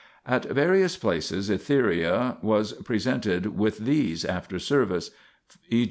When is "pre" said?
2.73-2.97